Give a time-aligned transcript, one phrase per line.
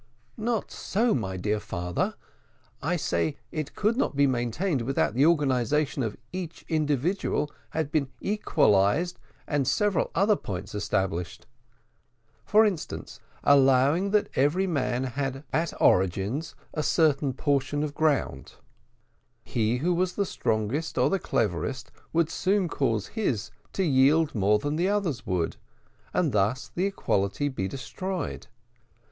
[0.35, 2.15] "Not so, my dear father;
[2.81, 8.09] I say it could not be maintained without the organisation of each individual had been
[8.19, 11.45] equalised and several other points established.
[12.43, 18.53] For instance, allowing that every man had, ab origine, a certain portion of ground,
[19.43, 24.57] he who was the strongest or the cleverest would soon cause his to yield more
[24.57, 25.57] than others would,
[26.11, 28.47] and thus the equality be destroyed.